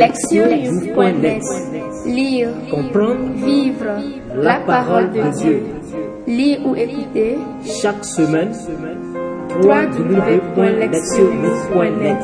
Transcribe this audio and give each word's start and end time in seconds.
Lectionnews.net 0.00 1.44
Lire, 2.06 2.48
Comprendre, 2.70 3.34
vivre 3.34 4.00
la 4.34 4.60
parole 4.60 5.10
de 5.12 5.20
Dieu. 5.38 5.62
Lire 6.26 6.60
ou 6.64 6.74
écouter 6.74 7.36
chaque 7.82 8.02
semaine, 8.06 8.54
www.lectionnews.net 9.62 12.22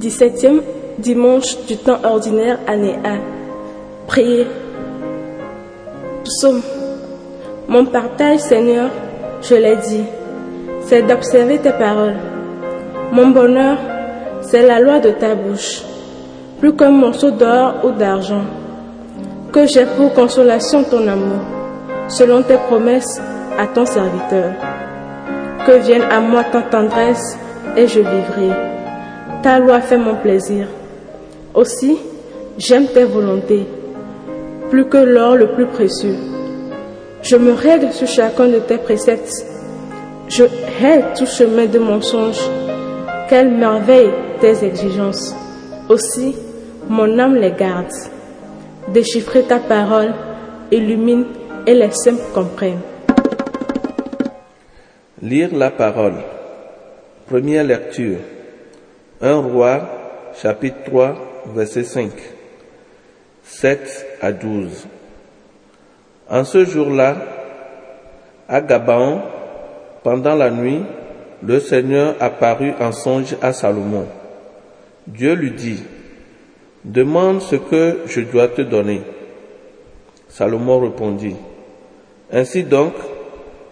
17e 0.00 0.60
dimanche 0.98 1.64
du 1.68 1.76
temps 1.76 2.00
ordinaire, 2.02 2.58
année 2.66 2.96
A. 3.04 3.18
Prier. 4.08 4.48
Psaume. 6.24 6.62
Mon 7.68 7.84
partage, 7.84 8.40
Seigneur, 8.40 8.90
je 9.40 9.54
l'ai 9.54 9.76
dit, 9.76 10.02
c'est 10.86 11.02
d'observer 11.02 11.58
tes 11.58 11.70
paroles. 11.70 12.16
Mon 13.12 13.28
bonheur, 13.28 13.78
c'est 14.48 14.62
la 14.62 14.78
loi 14.78 15.00
de 15.00 15.10
ta 15.10 15.34
bouche, 15.34 15.82
plus 16.60 16.74
qu'un 16.74 16.90
morceau 16.90 17.32
d'or 17.32 17.74
ou 17.84 17.90
d'argent. 17.90 18.44
Que 19.52 19.66
j'ai 19.66 19.86
pour 19.96 20.12
consolation 20.14 20.84
ton 20.84 21.06
amour, 21.08 21.40
selon 22.08 22.42
tes 22.42 22.56
promesses 22.56 23.20
à 23.58 23.66
ton 23.66 23.84
serviteur. 23.86 24.52
Que 25.66 25.78
vienne 25.78 26.04
à 26.10 26.20
moi 26.20 26.44
ta 26.44 26.62
tendresse 26.62 27.36
et 27.76 27.88
je 27.88 27.98
vivrai. 27.98 28.50
Ta 29.42 29.58
loi 29.58 29.80
fait 29.80 29.98
mon 29.98 30.14
plaisir. 30.14 30.68
Aussi, 31.52 31.98
j'aime 32.56 32.86
tes 32.86 33.04
volontés, 33.04 33.66
plus 34.70 34.86
que 34.86 34.98
l'or 34.98 35.34
le 35.34 35.48
plus 35.48 35.66
précieux. 35.66 36.16
Je 37.22 37.36
me 37.36 37.52
règle 37.52 37.92
sur 37.92 38.06
chacun 38.06 38.46
de 38.46 38.60
tes 38.60 38.78
préceptes. 38.78 39.44
Je 40.28 40.44
hais 40.44 41.02
tout 41.16 41.26
chemin 41.26 41.66
de 41.66 41.80
mensonge. 41.80 42.40
Quelle 43.28 43.50
merveille 43.50 44.12
tes 44.40 44.64
exigences. 44.64 45.34
Aussi, 45.88 46.36
mon 46.88 47.18
âme 47.18 47.34
les 47.36 47.52
garde. 47.52 47.92
Déchiffrer 48.88 49.42
ta 49.42 49.58
parole 49.58 50.14
illumine 50.70 51.26
et 51.66 51.74
les 51.74 51.90
simples 51.90 52.22
comprennent. 52.34 52.80
Lire 55.20 55.50
la 55.52 55.70
parole. 55.70 56.14
Première 57.28 57.64
lecture. 57.64 58.18
1 59.20 59.34
roi, 59.36 59.80
chapitre 60.40 60.76
3, 60.86 61.14
verset 61.54 61.84
5. 61.84 62.10
7 63.42 64.06
à 64.20 64.32
12. 64.32 64.86
En 66.28 66.44
ce 66.44 66.64
jour-là, 66.64 67.16
à 68.48 68.60
Gabaon, 68.60 69.20
pendant 70.02 70.34
la 70.34 70.50
nuit, 70.50 70.82
le 71.42 71.60
Seigneur 71.60 72.14
apparut 72.20 72.74
en 72.80 72.92
songe 72.92 73.36
à 73.42 73.52
Salomon. 73.52 74.06
Dieu 75.06 75.34
lui 75.34 75.52
dit, 75.52 75.82
Demande 76.84 77.40
ce 77.42 77.56
que 77.56 77.98
je 78.06 78.20
dois 78.20 78.48
te 78.48 78.62
donner. 78.62 79.00
Salomon 80.28 80.80
répondit, 80.80 81.36
Ainsi 82.32 82.64
donc, 82.64 82.94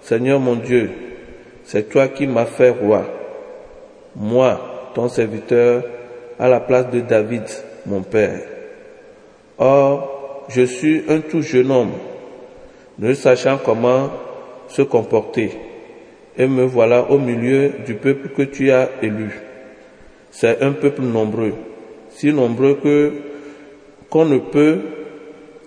Seigneur 0.00 0.40
mon 0.40 0.56
Dieu, 0.56 0.90
c'est 1.64 1.88
toi 1.88 2.08
qui 2.08 2.26
m'as 2.26 2.46
fait 2.46 2.70
roi. 2.70 3.04
Moi, 4.16 4.90
ton 4.94 5.08
serviteur, 5.08 5.84
à 6.38 6.48
la 6.48 6.60
place 6.60 6.90
de 6.90 7.00
David, 7.00 7.44
mon 7.86 8.02
père. 8.02 8.40
Or, 9.58 10.46
je 10.48 10.62
suis 10.62 11.04
un 11.08 11.20
tout 11.20 11.42
jeune 11.42 11.70
homme, 11.70 11.92
ne 12.98 13.14
sachant 13.14 13.58
comment 13.58 14.10
se 14.68 14.82
comporter, 14.82 15.50
et 16.36 16.46
me 16.46 16.64
voilà 16.64 17.10
au 17.10 17.18
milieu 17.18 17.72
du 17.86 17.94
peuple 17.94 18.28
que 18.28 18.42
tu 18.42 18.70
as 18.70 18.88
élu. 19.02 19.43
C'est 20.36 20.60
un 20.62 20.72
peuple 20.72 21.02
nombreux, 21.02 21.54
si 22.10 22.32
nombreux 22.32 22.74
que 22.82 23.12
qu'on 24.10 24.24
ne 24.24 24.38
peut 24.38 24.80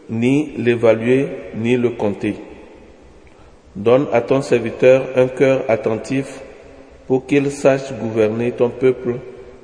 ni 0.09 0.51
l'évaluer 0.57 1.27
ni 1.55 1.77
le 1.77 1.91
compter. 1.91 2.35
Donne 3.77 4.07
à 4.11 4.19
ton 4.19 4.41
serviteur 4.41 5.05
un 5.15 5.27
cœur 5.29 5.63
attentif 5.69 6.41
pour 7.07 7.25
qu'il 7.25 7.49
sache 7.49 7.93
gouverner 7.93 8.51
ton 8.51 8.69
peuple 8.69 9.15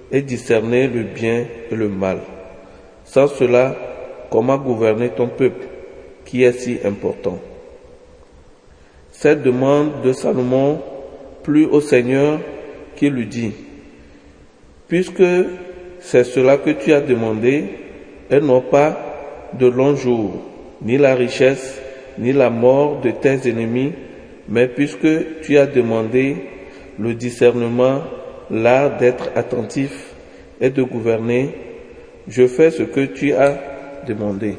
et 0.10 0.22
discerner 0.22 0.88
le 0.88 1.04
bien 1.04 1.48
et 1.70 1.76
le 1.76 1.90
mal. 1.90 2.20
Sans 3.04 3.28
cela, 3.28 3.76
comment 4.30 4.58
gouverner 4.58 5.10
ton 5.10 5.28
peuple 5.28 5.68
qui 6.24 6.44
est 6.44 6.54
si 6.54 6.78
important? 6.86 7.40
Cette 9.12 9.44
demande 9.44 10.02
de 10.02 10.14
Salomon 10.14 10.80
plut 11.44 11.66
au 11.66 11.82
Seigneur 11.82 12.40
qui 12.96 13.10
lui 13.10 13.28
dit, 13.28 13.52
Puisque 14.94 15.24
c'est 16.02 16.24
cela 16.24 16.58
que 16.58 16.70
tu 16.70 16.94
as 16.94 17.02
demandé, 17.02 17.64
et 18.30 18.40
non 18.40 18.62
pas 18.62 19.50
de 19.58 19.66
longs 19.66 19.96
jours, 19.96 20.34
ni 20.84 21.00
la 21.00 21.16
richesse, 21.16 21.82
ni 22.20 22.32
la 22.32 22.52
mort 22.52 23.02
de 23.02 23.10
tes 23.10 23.50
ennemis, 23.50 23.94
mais 24.48 24.68
puisque 24.68 25.42
tu 25.42 25.58
as 25.58 25.66
demandé 25.66 26.36
le 27.00 27.16
discernement, 27.16 28.04
l'art 28.52 29.00
d'être 29.00 29.32
attentif 29.36 30.14
et 30.62 30.70
de 30.70 30.84
gouverner, 30.84 31.56
je 32.28 32.46
fais 32.46 32.70
ce 32.70 32.84
que 32.84 33.06
tu 33.06 33.34
as 33.34 33.58
demandé. 34.06 34.58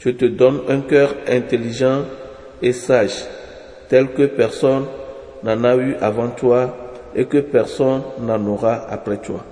Je 0.00 0.10
te 0.10 0.26
donne 0.26 0.60
un 0.68 0.82
cœur 0.82 1.14
intelligent 1.26 2.02
et 2.60 2.74
sage, 2.74 3.24
tel 3.88 4.08
que 4.08 4.26
personne 4.26 4.84
n'en 5.42 5.64
a 5.64 5.76
eu 5.76 5.94
avant 6.02 6.28
toi 6.28 6.89
et 7.14 7.26
que 7.26 7.38
personne 7.38 8.02
n'en 8.20 8.44
aura 8.46 8.86
après 8.88 9.18
toi. 9.18 9.44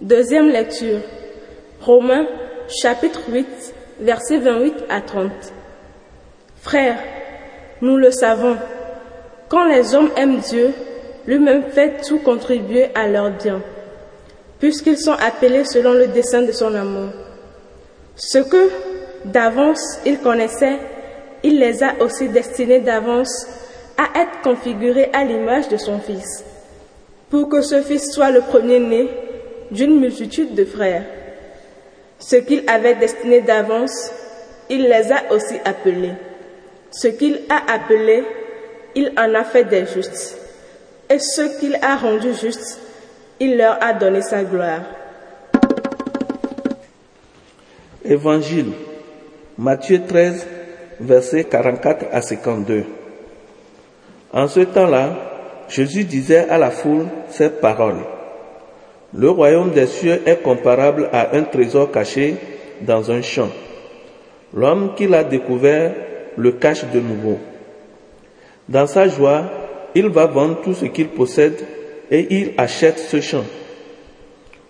Deuxième 0.00 0.48
lecture. 0.48 1.00
Romains 1.80 2.26
chapitre 2.68 3.20
8, 3.28 3.46
versets 4.00 4.38
28 4.38 4.74
à 4.88 5.00
30. 5.00 5.30
Frères, 6.60 6.98
nous 7.80 7.96
le 7.96 8.10
savons, 8.10 8.56
quand 9.48 9.64
les 9.66 9.94
hommes 9.94 10.10
aiment 10.16 10.38
Dieu, 10.38 10.72
lui-même 11.26 11.64
fait 11.64 12.00
tout 12.02 12.18
contribuer 12.18 12.88
à 12.94 13.08
leur 13.08 13.30
bien, 13.30 13.60
puisqu'ils 14.58 14.98
sont 14.98 15.12
appelés 15.12 15.64
selon 15.64 15.92
le 15.92 16.08
dessein 16.08 16.42
de 16.42 16.52
son 16.52 16.74
amour. 16.74 17.10
Ce 18.16 18.38
que 18.38 18.70
d'avance 19.24 19.98
il 20.06 20.18
connaissait, 20.18 20.78
il 21.42 21.58
les 21.58 21.82
a 21.82 21.94
aussi 22.00 22.28
destinés 22.28 22.80
d'avance 22.80 23.46
à 23.96 24.20
être 24.20 24.42
configurés 24.42 25.10
à 25.12 25.24
l'image 25.24 25.68
de 25.68 25.76
son 25.76 25.98
Fils, 25.98 26.44
pour 27.30 27.48
que 27.48 27.62
ce 27.62 27.82
Fils 27.82 28.12
soit 28.12 28.30
le 28.30 28.40
premier-né 28.40 29.08
d'une 29.70 30.00
multitude 30.00 30.54
de 30.54 30.64
frères. 30.64 31.04
Ce 32.18 32.36
qu'il 32.36 32.68
avait 32.68 32.94
destiné 32.94 33.40
d'avance, 33.40 34.10
il 34.70 34.82
les 34.82 35.12
a 35.12 35.32
aussi 35.32 35.56
appelés. 35.64 36.14
Ce 36.90 37.08
qu'il 37.08 37.40
a 37.48 37.72
appelé, 37.72 38.24
il 38.94 39.12
en 39.18 39.34
a 39.34 39.44
fait 39.44 39.64
des 39.64 39.86
justes. 39.86 40.38
Et 41.10 41.18
ce 41.18 41.60
qu'il 41.60 41.76
a 41.82 41.96
rendu 41.96 42.34
justes, 42.34 42.80
il 43.38 43.56
leur 43.56 43.82
a 43.82 43.92
donné 43.92 44.22
sa 44.22 44.42
gloire. 44.42 44.82
Évangile, 48.04 48.72
Matthieu 49.58 50.00
13, 50.06 50.46
versets 51.00 51.44
44 51.44 52.06
à 52.12 52.22
52. 52.22 52.84
En 54.36 54.48
ce 54.48 54.60
temps-là, 54.60 55.14
Jésus 55.70 56.04
disait 56.04 56.46
à 56.50 56.58
la 56.58 56.70
foule 56.70 57.06
ces 57.30 57.48
paroles. 57.48 58.04
Le 59.14 59.30
royaume 59.30 59.70
des 59.70 59.86
cieux 59.86 60.20
est 60.26 60.42
comparable 60.42 61.08
à 61.10 61.34
un 61.34 61.44
trésor 61.44 61.90
caché 61.90 62.34
dans 62.82 63.10
un 63.10 63.22
champ. 63.22 63.48
L'homme 64.52 64.92
qui 64.94 65.06
l'a 65.06 65.24
découvert 65.24 65.94
le 66.36 66.52
cache 66.52 66.84
de 66.92 67.00
nouveau. 67.00 67.38
Dans 68.68 68.86
sa 68.86 69.08
joie, 69.08 69.44
il 69.94 70.08
va 70.10 70.26
vendre 70.26 70.60
tout 70.60 70.74
ce 70.74 70.84
qu'il 70.84 71.08
possède 71.08 71.58
et 72.10 72.26
il 72.28 72.52
achète 72.58 72.98
ce 72.98 73.22
champ. 73.22 73.44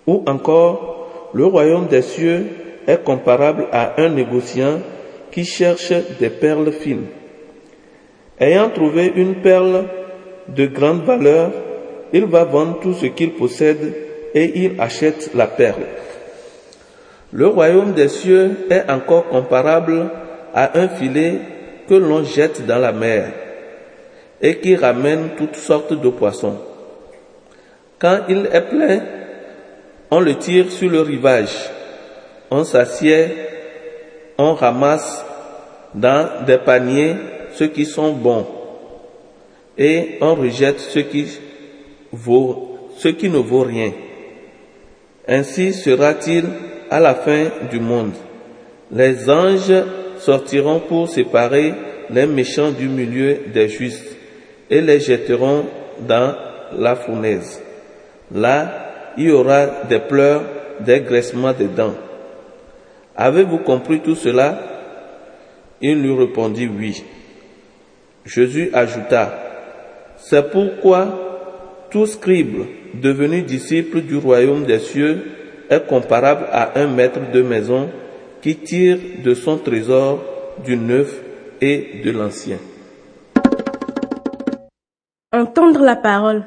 Ou 0.06 0.23
encore, 0.29 1.31
le 1.35 1.44
royaume 1.44 1.88
des 1.88 2.02
cieux 2.02 2.46
est 2.87 3.02
comparable 3.02 3.67
à 3.73 4.00
un 4.00 4.11
négociant 4.11 4.79
qui 5.32 5.44
cherche 5.44 5.93
des 6.20 6.31
perles 6.31 6.70
fines. 6.70 7.06
Ayant 8.38 8.69
trouvé 8.71 9.12
une 9.17 9.37
perle 9.37 9.85
de 10.49 10.67
grande 10.67 11.05
valeur, 11.05 11.50
il 12.12 12.27
va 12.27 12.44
vendre 12.44 12.81
tout 12.81 12.93
ce 12.93 13.06
qu'il 13.06 13.33
possède 13.33 13.94
et 14.35 14.65
il 14.65 14.81
achète 14.81 15.31
la 15.35 15.47
perle. 15.47 15.87
Le 17.33 17.47
royaume 17.47 17.93
des 17.93 18.09
cieux 18.09 18.67
est 18.71 18.91
encore 18.91 19.29
comparable 19.29 20.11
à 20.55 20.79
un 20.79 20.88
filet 20.88 21.38
que 21.88 21.94
l'on 21.94 22.25
jette 22.25 22.67
dans 22.67 22.79
la 22.79 22.93
mer 22.93 23.33
et 24.41 24.59
qui 24.59 24.77
ramène 24.77 25.31
toutes 25.37 25.56
sortes 25.56 25.94
de 25.94 26.09
poissons. 26.11 26.59
Quand 27.99 28.21
il 28.29 28.49
est 28.53 28.69
plein, 28.69 29.00
on 30.11 30.21
le 30.21 30.35
tire 30.37 30.71
sur 30.71 30.91
le 30.91 31.00
rivage, 31.00 31.71
on 32.50 32.65
s'assied, 32.65 33.29
on 34.37 34.55
ramasse 34.55 35.25
dans 35.94 36.44
des 36.44 36.59
paniers 36.59 37.17
ceux 37.56 37.69
qui 37.69 37.85
sont 37.87 38.12
bons 38.12 38.47
et 39.79 40.19
on 40.20 40.35
rejette 40.35 40.81
ceux 40.81 41.03
qui 41.03 41.29
ne 43.29 43.38
vaut 43.38 43.62
rien. 43.62 43.93
Ainsi 45.29 45.73
sera-t-il 45.73 46.44
à 46.91 47.00
la 47.00 47.14
fin 47.14 47.47
du 47.70 47.81
monde. 47.81 48.12
Les 48.91 49.29
anges 49.29 49.85
sortiront 50.19 50.81
pour 50.81 51.08
séparer 51.08 51.75
les 52.11 52.26
méchants 52.26 52.70
du 52.70 52.88
milieu 52.88 53.38
des 53.53 53.69
justes 53.69 54.17
et 54.70 54.81
les 54.81 55.00
jetteront 55.00 55.64
dans 56.00 56.35
la 56.73 56.97
fournaise. 56.97 57.61
Là, 58.32 59.14
il 59.19 59.25
y 59.25 59.31
aura 59.31 59.67
des 59.88 59.99
pleurs, 59.99 60.43
des 60.81 61.00
graissements 61.00 61.52
de 61.52 61.67
dents. 61.67 61.94
Avez-vous 63.17 63.59
compris 63.59 64.00
tout 64.00 64.14
cela? 64.14 64.59
Il 65.81 66.02
lui 66.02 66.17
répondit 66.17 66.69
oui. 66.69 67.02
Jésus 68.26 68.70
ajouta, 68.73 69.38
c'est 70.17 70.50
pourquoi 70.50 71.87
tout 71.90 72.06
scribe 72.06 72.64
devenu 72.94 73.43
disciple 73.43 74.00
du 74.00 74.17
royaume 74.17 74.64
des 74.64 74.81
cieux 74.81 75.23
est 75.70 75.87
comparable 75.87 76.46
à 76.50 76.78
un 76.81 76.88
maître 76.88 77.20
de 77.32 77.43
maison 77.43 77.88
qui 78.43 78.56
tire 78.56 78.99
de 79.25 79.34
son 79.34 79.58
trésor 79.58 80.25
du 80.64 80.76
neuf 80.76 81.23
et 81.61 82.00
de 82.05 82.11
l'ancien. 82.11 82.58
Entendre 85.32 85.82
la 85.84 85.96
parole, 85.96 86.46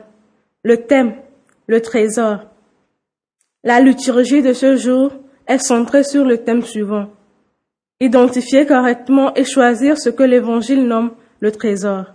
le 0.64 0.78
thème, 0.78 1.14
le 1.68 1.81
trésor. 1.81 2.40
La 3.64 3.80
liturgie 3.80 4.42
de 4.42 4.52
ce 4.52 4.76
jour 4.76 5.14
est 5.48 5.60
centrée 5.60 6.04
sur 6.04 6.26
le 6.26 6.40
thème 6.40 6.62
suivant. 6.62 7.08
Identifier 8.02 8.66
correctement 8.66 9.34
et 9.36 9.46
choisir 9.46 9.98
ce 9.98 10.10
que 10.10 10.24
l'Évangile 10.24 10.86
nomme 10.86 11.12
le 11.40 11.52
trésor. 11.52 12.06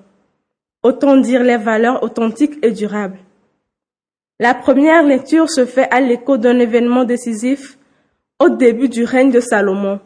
Autant 0.83 1.17
dire 1.17 1.43
les 1.43 1.57
valeurs 1.57 2.03
authentiques 2.03 2.59
et 2.63 2.71
durables. 2.71 3.19
La 4.39 4.55
première 4.55 5.05
lecture 5.05 5.49
se 5.49 5.65
fait 5.65 5.89
à 5.91 6.01
l'écho 6.01 6.37
d'un 6.37 6.59
événement 6.59 7.05
décisif 7.05 7.79
au 8.41 8.49
début 8.49 8.89
du 8.89 9.05
règne 9.05 9.31
de 9.31 9.41
Salomon. 9.41 10.01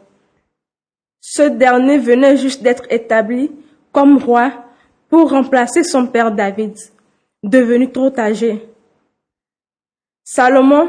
Ce 1.19 1.41
dernier 1.41 1.97
venait 1.97 2.37
juste 2.37 2.63
d'être 2.63 2.83
établi 2.89 3.51
comme 3.91 4.17
roi 4.17 4.53
pour 5.09 5.31
remplacer 5.31 5.83
son 5.83 6.07
père 6.07 6.31
David, 6.31 6.75
devenu 7.43 7.91
trop 7.91 8.17
âgé. 8.17 8.69
Salomon 10.23 10.87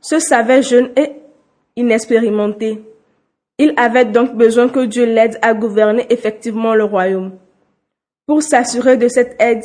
se 0.00 0.20
savait 0.20 0.62
jeune 0.62 0.90
et 0.96 1.12
inexpérimenté. 1.74 2.82
Il 3.58 3.74
avait 3.76 4.04
donc 4.04 4.34
besoin 4.36 4.68
que 4.68 4.86
Dieu 4.86 5.04
l'aide 5.04 5.38
à 5.42 5.54
gouverner 5.54 6.06
effectivement 6.10 6.74
le 6.74 6.84
royaume. 6.84 7.32
Pour 8.26 8.42
s'assurer 8.42 8.96
de 8.96 9.08
cette 9.08 9.40
aide, 9.40 9.62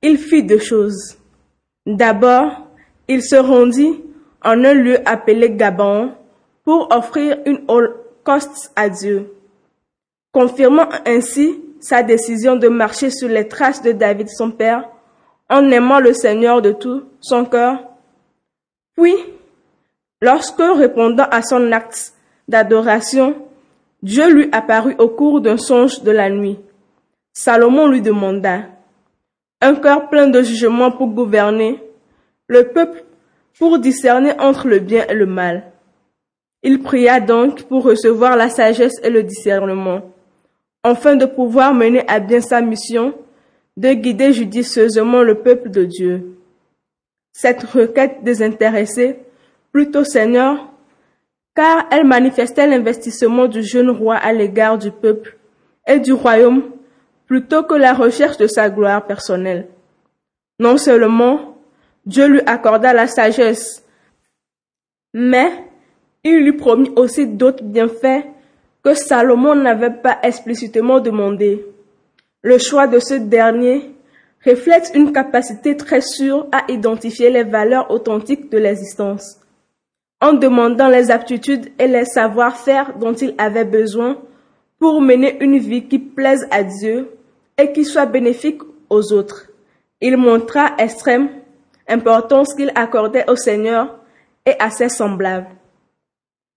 il 0.00 0.16
fit 0.18 0.42
deux 0.42 0.58
choses. 0.58 1.18
D'abord, 1.86 2.68
il 3.06 3.22
se 3.22 3.36
rendit 3.36 4.00
en 4.42 4.64
un 4.64 4.74
lieu 4.74 4.98
appelé 5.06 5.50
Gabon 5.50 6.12
pour 6.64 6.88
offrir 6.90 7.38
une 7.44 7.64
holocauste 7.68 8.72
à 8.76 8.88
Dieu, 8.88 9.32
confirmant 10.32 10.88
ainsi 11.06 11.60
sa 11.80 12.02
décision 12.02 12.56
de 12.56 12.68
marcher 12.68 13.10
sur 13.10 13.28
les 13.28 13.48
traces 13.48 13.82
de 13.82 13.92
David 13.92 14.28
son 14.28 14.52
père 14.52 14.88
en 15.50 15.70
aimant 15.70 16.00
le 16.00 16.14
Seigneur 16.14 16.62
de 16.62 16.72
tout 16.72 17.02
son 17.20 17.44
cœur. 17.44 17.78
Puis, 18.96 19.16
lorsque 20.22 20.62
répondant 20.62 21.26
à 21.30 21.42
son 21.42 21.72
acte 21.72 22.14
d'adoration, 22.48 23.34
Dieu 24.02 24.32
lui 24.32 24.48
apparut 24.52 24.94
au 24.98 25.08
cours 25.08 25.40
d'un 25.40 25.58
songe 25.58 26.02
de 26.02 26.10
la 26.10 26.30
nuit. 26.30 26.58
Salomon 27.34 27.86
lui 27.86 28.02
demanda, 28.02 28.64
un 29.62 29.74
cœur 29.74 30.10
plein 30.10 30.28
de 30.28 30.42
jugement 30.42 30.90
pour 30.90 31.08
gouverner, 31.08 31.82
le 32.46 32.68
peuple 32.68 33.04
pour 33.58 33.78
discerner 33.78 34.38
entre 34.38 34.68
le 34.68 34.80
bien 34.80 35.06
et 35.08 35.14
le 35.14 35.24
mal. 35.24 35.72
Il 36.62 36.82
pria 36.82 37.20
donc 37.20 37.62
pour 37.64 37.84
recevoir 37.84 38.36
la 38.36 38.50
sagesse 38.50 39.00
et 39.02 39.08
le 39.08 39.22
discernement, 39.22 40.02
afin 40.82 41.16
de 41.16 41.24
pouvoir 41.24 41.72
mener 41.72 42.04
à 42.06 42.20
bien 42.20 42.40
sa 42.40 42.60
mission 42.60 43.14
de 43.78 43.94
guider 43.94 44.34
judicieusement 44.34 45.22
le 45.22 45.36
peuple 45.36 45.70
de 45.70 45.84
Dieu. 45.84 46.36
Cette 47.32 47.62
requête 47.62 48.22
désintéressée, 48.22 49.20
plutôt 49.72 50.04
Seigneur, 50.04 50.68
car 51.54 51.86
elle 51.90 52.04
manifestait 52.04 52.66
l'investissement 52.66 53.46
du 53.46 53.62
jeune 53.62 53.88
roi 53.88 54.16
à 54.16 54.34
l'égard 54.34 54.76
du 54.76 54.90
peuple 54.90 55.38
et 55.86 55.98
du 55.98 56.12
royaume 56.12 56.71
plutôt 57.26 57.62
que 57.62 57.74
la 57.74 57.94
recherche 57.94 58.36
de 58.36 58.46
sa 58.46 58.70
gloire 58.70 59.06
personnelle. 59.06 59.68
Non 60.58 60.76
seulement 60.76 61.56
Dieu 62.06 62.26
lui 62.26 62.40
accorda 62.46 62.92
la 62.92 63.06
sagesse, 63.06 63.84
mais 65.14 65.50
il 66.24 66.38
lui 66.42 66.52
promit 66.52 66.92
aussi 66.96 67.26
d'autres 67.26 67.64
bienfaits 67.64 68.24
que 68.84 68.94
Salomon 68.94 69.54
n'avait 69.54 69.90
pas 69.90 70.18
explicitement 70.22 71.00
demandé. 71.00 71.64
Le 72.42 72.58
choix 72.58 72.86
de 72.86 72.98
ce 72.98 73.14
dernier 73.14 73.90
reflète 74.44 74.90
une 74.94 75.12
capacité 75.12 75.76
très 75.76 76.00
sûre 76.00 76.46
à 76.50 76.70
identifier 76.70 77.30
les 77.30 77.44
valeurs 77.44 77.90
authentiques 77.90 78.50
de 78.50 78.58
l'existence. 78.58 79.38
En 80.20 80.32
demandant 80.32 80.88
les 80.88 81.10
aptitudes 81.10 81.70
et 81.78 81.86
les 81.86 82.04
savoir-faire 82.04 82.98
dont 82.98 83.14
il 83.14 83.34
avait 83.38 83.64
besoin 83.64 84.18
pour 84.82 85.00
mener 85.00 85.36
une 85.40 85.58
vie 85.58 85.86
qui 85.86 86.00
plaise 86.00 86.48
à 86.50 86.64
Dieu 86.64 87.16
et 87.56 87.70
qui 87.70 87.84
soit 87.84 88.04
bénéfique 88.04 88.62
aux 88.90 89.12
autres. 89.12 89.46
Il 90.00 90.16
montra 90.16 90.72
extrême 90.76 91.28
importance 91.86 92.52
qu'il 92.52 92.72
accordait 92.74 93.30
au 93.30 93.36
Seigneur 93.36 94.00
et 94.44 94.56
à 94.58 94.70
ses 94.70 94.88
semblables. 94.88 95.46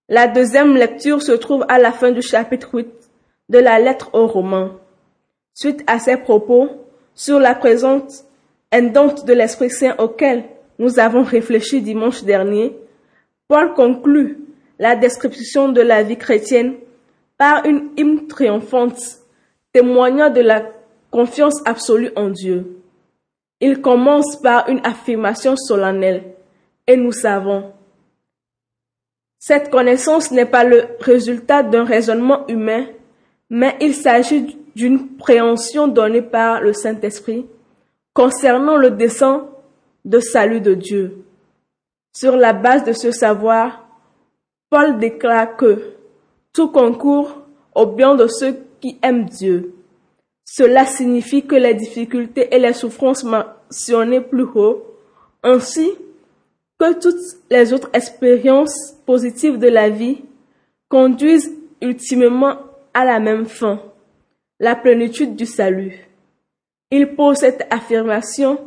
La 0.09 0.27
deuxième 0.27 0.75
lecture 0.75 1.21
se 1.21 1.33
trouve 1.33 1.67
à 1.69 1.77
la 1.77 1.91
fin 1.91 2.09
du 2.09 2.23
chapitre 2.23 2.73
8 2.73 2.87
de 3.49 3.59
la 3.59 3.77
lettre 3.77 4.09
aux 4.13 4.25
Romains. 4.25 4.71
Suite 5.53 5.83
à 5.85 5.99
ces 5.99 6.17
propos 6.17 6.69
sur 7.13 7.39
la 7.39 7.53
présence 7.53 8.25
indente 8.71 9.25
de 9.25 9.33
l'Esprit 9.33 9.69
Saint 9.69 9.93
auquel 9.99 10.45
nous 10.79 10.97
avons 10.97 11.21
réfléchi 11.21 11.79
dimanche 11.79 12.23
dernier, 12.23 12.75
Paul 13.47 13.75
conclut 13.75 14.39
la 14.79 14.95
description 14.95 15.69
de 15.69 15.81
la 15.81 16.01
vie 16.01 16.17
chrétienne 16.17 16.73
par 17.37 17.65
une 17.65 17.89
hymne 17.97 18.27
triomphante 18.27 18.99
témoignant 19.73 20.29
de 20.29 20.41
la 20.41 20.71
confiance 21.11 21.61
absolue 21.65 22.11
en 22.15 22.29
Dieu. 22.29 22.81
Il 23.59 23.81
commence 23.81 24.35
par 24.41 24.69
une 24.69 24.85
affirmation 24.85 25.55
solennelle 25.55 26.23
et 26.87 26.97
nous 26.97 27.11
savons 27.11 27.73
cette 29.47 29.69
connaissance 29.69 30.31
n'est 30.31 30.47
pas 30.47 30.63
le 30.63 30.87
résultat 31.01 31.61
d'un 31.61 31.83
raisonnement 31.83 32.47
humain, 32.47 32.87
mais 33.51 33.77
il 33.79 33.93
s'agit 33.93 34.57
d'une 34.75 35.17
préhension 35.17 35.87
donnée 35.87 36.23
par 36.23 36.61
le 36.61 36.73
Saint-Esprit 36.73 37.45
concernant 38.15 38.75
le 38.75 38.89
dessein 38.89 39.47
de 40.03 40.19
salut 40.19 40.61
de 40.61 40.73
Dieu. 40.73 41.25
Sur 42.11 42.37
la 42.37 42.53
base 42.53 42.85
de 42.85 42.93
ce 42.93 43.11
savoir, 43.11 43.87
Paul 44.71 44.97
déclare 44.97 45.55
que 45.57 45.94
tout 46.55 46.69
concourt 46.69 47.41
au 47.75 47.85
bien 47.85 48.15
de 48.15 48.27
ceux 48.27 48.57
qui 48.79 48.97
aiment 49.03 49.25
Dieu. 49.25 49.75
Cela 50.45 50.85
signifie 50.85 51.45
que 51.45 51.55
les 51.55 51.73
difficultés 51.73 52.55
et 52.55 52.59
les 52.59 52.73
souffrances 52.73 53.25
mentionnées 53.25 54.21
plus 54.21 54.45
haut, 54.55 54.85
ainsi 55.43 55.91
que 56.79 56.93
toutes 56.93 57.21
les 57.51 57.73
autres 57.73 57.89
expériences 57.93 58.95
positives 59.05 59.59
de 59.59 59.67
la 59.67 59.89
vie 59.89 60.23
conduisent 60.87 61.51
ultimement 61.81 62.57
à 62.93 63.03
la 63.03 63.19
même 63.19 63.45
fin, 63.45 63.81
la 64.59 64.75
plénitude 64.75 65.35
du 65.35 65.45
salut. 65.45 66.07
Il 66.89 67.15
pose 67.15 67.37
cette 67.37 67.67
affirmation 67.69 68.59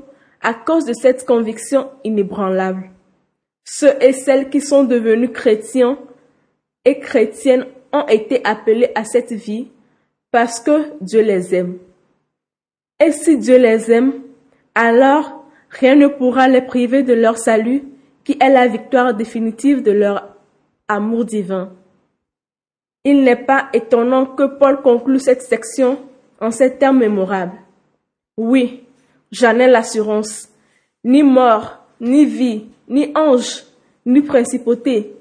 à 0.42 0.52
cause 0.52 0.85
de 0.85 0.92
cette 0.92 1.25
conviction 1.25 1.88
inébranlable. 2.04 2.90
Ceux 3.64 3.95
et 4.02 4.12
celles 4.12 4.50
qui 4.50 4.61
sont 4.61 4.85
devenus 4.85 5.30
chrétiens 5.33 5.99
et 6.85 6.99
chrétiennes 6.99 7.66
ont 7.92 8.07
été 8.07 8.45
appelés 8.45 8.90
à 8.95 9.04
cette 9.04 9.33
vie 9.33 9.68
parce 10.30 10.61
que 10.61 10.92
Dieu 11.00 11.23
les 11.23 11.54
aime. 11.54 11.78
Et 13.00 13.12
si 13.12 13.38
Dieu 13.38 13.59
les 13.59 13.90
aime, 13.90 14.23
alors 14.75 15.45
rien 15.71 15.95
ne 15.95 16.09
pourra 16.09 16.49
les 16.49 16.62
priver 16.62 17.02
de 17.02 17.14
leur 17.14 17.38
salut 17.38 17.85
qui 18.25 18.37
est 18.40 18.50
la 18.50 18.66
victoire 18.66 19.14
définitive 19.14 19.83
de 19.83 19.92
leur 19.92 20.37
amour 20.88 21.25
divin. 21.25 21.73
Il 23.04 23.23
n'est 23.23 23.37
pas 23.37 23.68
étonnant 23.73 24.26
que 24.26 24.45
Paul 24.59 24.83
conclue 24.83 25.21
cette 25.21 25.42
section 25.42 25.99
en 26.40 26.50
ces 26.50 26.76
termes 26.76 26.99
mémorables. 26.99 27.59
Oui, 28.37 28.85
j'en 29.30 29.59
ai 29.59 29.66
l'assurance. 29.66 30.49
Ni 31.04 31.23
mort, 31.23 31.78
ni 32.00 32.25
vie, 32.25 32.66
ni 32.88 33.12
ange, 33.14 33.64
ni 34.04 34.21
principauté, 34.21 35.14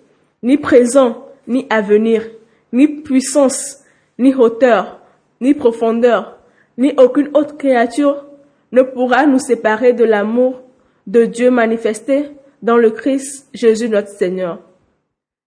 ni 0.43 0.57
présent, 0.57 1.25
ni 1.47 1.65
avenir, 1.69 2.27
ni 2.71 2.87
puissance, 2.87 3.83
ni 4.17 4.33
hauteur, 4.33 4.99
ni 5.41 5.53
profondeur, 5.53 6.39
ni 6.77 6.93
aucune 6.97 7.29
autre 7.33 7.57
créature 7.57 8.25
ne 8.71 8.81
pourra 8.81 9.25
nous 9.25 9.39
séparer 9.39 9.93
de 9.93 10.03
l'amour 10.03 10.61
de 11.05 11.25
Dieu 11.25 11.49
manifesté 11.49 12.31
dans 12.61 12.77
le 12.77 12.91
Christ 12.91 13.47
Jésus 13.53 13.89
notre 13.89 14.09
Seigneur. 14.09 14.59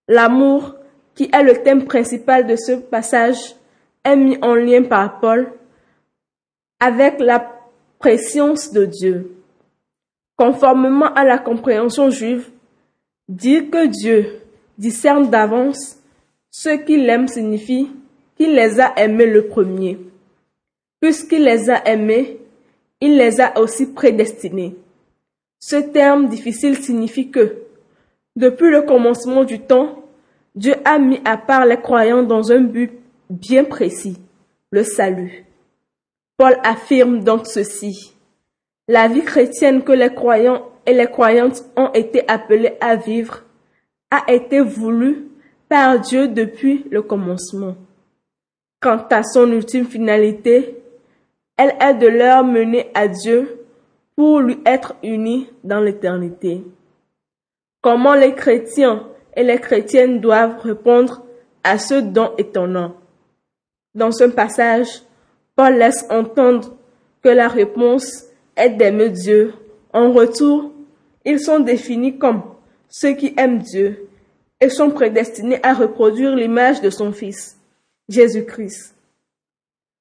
L'amour, 0.08 0.74
qui 1.14 1.30
est 1.32 1.42
le 1.42 1.62
thème 1.62 1.84
principal 1.84 2.46
de 2.46 2.56
ce 2.56 2.72
passage, 2.72 3.56
est 4.04 4.16
mis 4.16 4.38
en 4.42 4.54
lien 4.54 4.82
par 4.82 5.20
Paul 5.20 5.52
avec 6.80 7.20
la 7.20 7.60
préscience 7.98 8.72
de 8.72 8.86
Dieu. 8.86 9.36
Conformément 10.36 11.12
à 11.12 11.24
la 11.24 11.36
compréhension 11.36 12.08
juive, 12.08 12.48
dire 13.28 13.70
que 13.70 13.86
Dieu 13.86 14.40
discerne 14.78 15.28
d'avance 15.28 15.99
ceux 16.50 16.78
qu'il 16.78 17.08
aime 17.08 17.28
signifie 17.28 17.88
qu'il 18.36 18.54
les 18.54 18.80
a 18.80 18.92
aimés 18.98 19.26
le 19.26 19.46
premier. 19.46 19.98
Puisqu'il 21.00 21.44
les 21.44 21.70
a 21.70 21.86
aimés, 21.88 22.38
il 23.00 23.16
les 23.16 23.40
a 23.40 23.58
aussi 23.58 23.86
prédestinés. 23.86 24.76
Ce 25.60 25.76
terme 25.76 26.28
difficile 26.28 26.76
signifie 26.76 27.30
que, 27.30 27.62
depuis 28.36 28.70
le 28.70 28.82
commencement 28.82 29.44
du 29.44 29.60
temps, 29.60 30.04
Dieu 30.54 30.74
a 30.84 30.98
mis 30.98 31.20
à 31.24 31.36
part 31.36 31.64
les 31.64 31.80
croyants 31.80 32.22
dans 32.22 32.50
un 32.50 32.60
but 32.60 32.92
bien 33.28 33.64
précis, 33.64 34.16
le 34.70 34.82
salut. 34.82 35.44
Paul 36.36 36.58
affirme 36.64 37.22
donc 37.22 37.46
ceci. 37.46 38.14
La 38.88 39.06
vie 39.08 39.22
chrétienne 39.22 39.82
que 39.82 39.92
les 39.92 40.12
croyants 40.12 40.66
et 40.86 40.94
les 40.94 41.06
croyantes 41.06 41.64
ont 41.76 41.92
été 41.92 42.28
appelés 42.28 42.76
à 42.80 42.96
vivre 42.96 43.44
a 44.10 44.32
été 44.32 44.60
voulue 44.60 45.29
par 45.70 46.00
Dieu 46.00 46.26
depuis 46.26 46.84
le 46.90 47.00
commencement. 47.00 47.76
Quant 48.80 49.06
à 49.10 49.22
son 49.22 49.52
ultime 49.52 49.86
finalité, 49.86 50.82
elle 51.56 51.76
est 51.80 51.94
de 51.94 52.08
leur 52.08 52.42
mener 52.42 52.90
à 52.92 53.06
Dieu 53.06 53.64
pour 54.16 54.40
lui 54.40 54.58
être 54.66 54.96
unis 55.04 55.48
dans 55.62 55.78
l'éternité. 55.78 56.64
Comment 57.82 58.14
les 58.14 58.34
chrétiens 58.34 59.06
et 59.36 59.44
les 59.44 59.60
chrétiennes 59.60 60.20
doivent 60.20 60.58
répondre 60.58 61.24
à 61.62 61.78
ce 61.78 61.94
don 61.94 62.32
étonnant? 62.36 62.96
Dans 63.94 64.10
ce 64.10 64.24
passage, 64.24 65.02
Paul 65.54 65.74
laisse 65.74 66.04
entendre 66.10 66.76
que 67.22 67.28
la 67.28 67.46
réponse 67.46 68.24
est 68.56 68.70
d'aimer 68.70 69.10
Dieu. 69.10 69.54
En 69.92 70.10
retour, 70.10 70.72
ils 71.24 71.38
sont 71.38 71.60
définis 71.60 72.18
comme 72.18 72.42
ceux 72.88 73.12
qui 73.12 73.34
aiment 73.36 73.58
Dieu 73.58 74.09
et 74.60 74.68
sont 74.68 74.90
prédestinés 74.90 75.60
à 75.62 75.74
reproduire 75.74 76.34
l'image 76.34 76.80
de 76.80 76.90
son 76.90 77.12
Fils, 77.12 77.56
Jésus-Christ. 78.08 78.94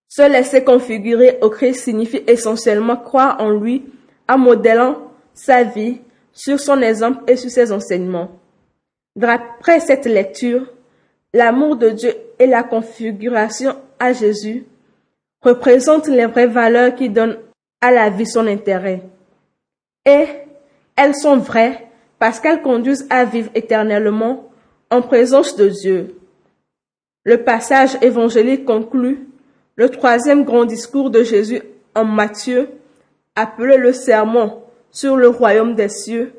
Se 0.08 0.30
laisser 0.30 0.64
configurer 0.64 1.38
au 1.42 1.50
Christ 1.50 1.84
signifie 1.84 2.24
essentiellement 2.28 2.98
croire 2.98 3.40
en 3.40 3.52
lui 3.52 3.86
en 4.28 4.38
modélant 4.38 5.12
sa 5.34 5.64
vie 5.64 6.00
sur 6.34 6.60
son 6.60 6.82
exemple 6.82 7.24
et 7.28 7.36
sur 7.36 7.50
ses 7.50 7.72
enseignements. 7.72 8.32
D'après 9.16 9.80
cette 9.80 10.06
lecture, 10.06 10.72
l'amour 11.34 11.76
de 11.76 11.90
Dieu 11.90 12.14
et 12.40 12.48
la 12.48 12.64
configuration 12.64 13.76
à 14.00 14.14
Jésus 14.14 14.66
représentent 15.42 16.08
les 16.08 16.26
vraies 16.26 16.48
valeurs 16.48 16.96
qui 16.96 17.10
donnent 17.10 17.38
à 17.82 17.92
la 17.92 18.10
vie 18.10 18.26
son 18.26 18.48
intérêt. 18.48 19.02
Et 20.06 20.26
elles 20.96 21.16
sont 21.16 21.38
vraies 21.38 21.88
parce 22.18 22.40
qu'elles 22.40 22.62
conduisent 22.62 23.08
à 23.10 23.26
vivre 23.26 23.50
éternellement 23.56 24.49
en 24.92 25.02
présence 25.02 25.56
de 25.56 25.70
Dieu. 25.70 26.16
Le 27.24 27.44
passage 27.44 27.98
évangélique 28.02 28.66
conclut 28.66 29.28
le 29.76 29.90
troisième 29.90 30.44
grand 30.44 30.66
discours 30.66 31.10
de 31.10 31.24
Jésus 31.24 31.62
en 31.96 32.06
Matthieu, 32.06 32.70
appelé 33.36 33.78
le 33.78 33.94
sermon 33.94 34.62
sur 34.92 35.16
le 35.16 35.30
royaume 35.30 35.76
des 35.76 35.90
cieux. 35.90 36.34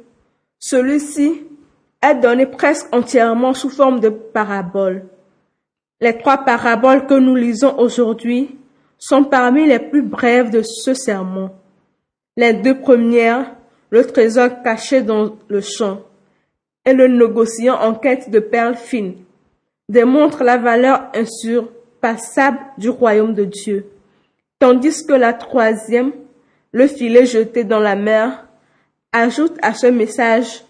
Celui-ci 0.59 1.42
est 2.02 2.14
donné 2.16 2.47
presque 2.47 2.95
entièrement 2.95 3.54
sous 3.54 3.71
forme 3.71 4.00
de 4.00 4.09
paraboles. 4.09 5.04
Les 6.00 6.19
trois 6.19 6.38
paraboles 6.38 7.07
que 7.07 7.14
nous 7.14 7.37
lisons 7.37 7.78
aujourd'hui 7.78 8.59
sont 8.99 9.25
parmi 9.25 9.66
les 9.66 9.78
plus 9.78 10.02
brèves 10.02 10.50
de 10.50 10.62
ce 10.62 10.92
sermon. 10.92 11.50
Les 12.37 12.52
deux 12.52 12.78
premières, 12.78 13.54
le 13.90 14.07
trésor 14.07 14.62
caché 14.62 15.02
dans 15.02 15.37
le 15.49 15.61
champ 15.61 16.00
le 16.92 17.09
négociant 17.09 17.80
en 17.80 17.94
quête 17.94 18.30
de 18.30 18.38
perles 18.38 18.76
fines, 18.76 19.16
démontrent 19.88 20.44
la 20.44 20.56
valeur 20.56 21.11
insurpassable 21.14 22.59
du 22.78 22.90
royaume 22.90 23.35
de 23.35 23.44
Dieu, 23.44 23.87
tandis 24.59 25.04
que 25.06 25.12
la 25.12 25.32
troisième, 25.32 26.12
le 26.73 26.87
filet 26.87 27.26
jeté 27.26 27.64
dans 27.64 27.80
la 27.80 27.97
mer, 27.97 28.47
ajoute 29.12 29.56
à 29.62 29.75
ce 29.75 29.87
message 29.87 30.64